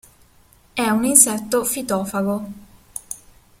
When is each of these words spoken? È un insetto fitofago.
È 0.73 0.89
un 0.89 1.05
insetto 1.05 1.63
fitofago. 1.63 2.43